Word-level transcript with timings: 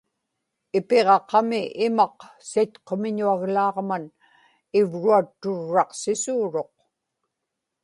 ipiġaqami 0.77 1.61
imaq 1.85 2.15
sitqumiñuaglaaġman 2.49 4.05
ivruatturraqsiruq 4.79 6.75